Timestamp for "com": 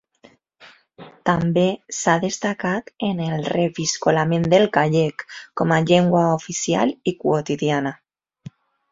5.61-5.73